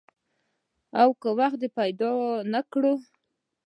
[1.01, 2.11] او که وخت دې پیدا
[2.53, 2.83] نه کړ؟